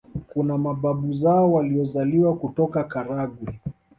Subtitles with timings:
[0.27, 3.59] Kuna mababu zao waliozaliwa kutoka Karagwe